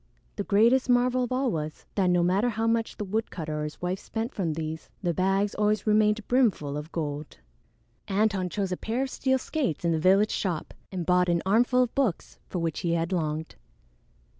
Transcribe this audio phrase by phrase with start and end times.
[0.35, 3.79] The greatest marvel of all was, that no matter how much the woodcutter or his
[3.83, 7.37] wife spent from these, the bags always remained brimful of gold!
[8.09, 11.83] Antone chose a pair of steel skates in the village shop and bought an armful
[11.83, 13.57] of books for which he had longed.